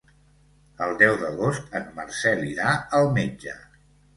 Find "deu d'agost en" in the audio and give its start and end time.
1.01-1.85